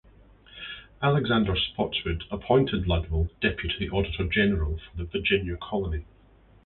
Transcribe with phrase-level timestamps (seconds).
[0.99, 6.07] Alexander Spotswood appointed Ludwell deputy auditor general for the Virginia colony.